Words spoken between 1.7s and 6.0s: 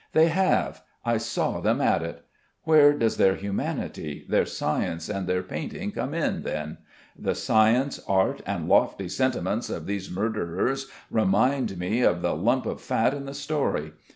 at it. Where does their humanity, their science, and their painting